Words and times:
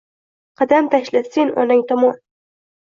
“qadam 0.61 0.89
tashla 0.95 1.23
sen 1.29 1.55
onang 1.67 1.87
tomon 1.95 2.21